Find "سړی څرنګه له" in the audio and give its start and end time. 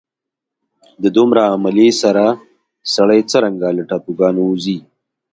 2.95-3.83